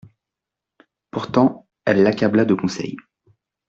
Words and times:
Pourtant, 1.11 1.67
elle 1.85 2.01
l'accabla 2.01 2.43
de 2.43 2.55
conseils. 2.55 2.97